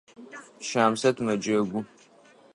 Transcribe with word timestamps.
Щамсэт 0.67 1.17
мэджэгу. 1.25 1.79